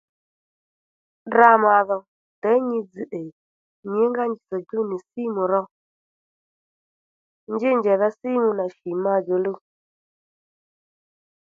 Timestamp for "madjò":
9.03-9.35